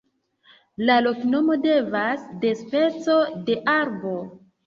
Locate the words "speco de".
2.63-3.61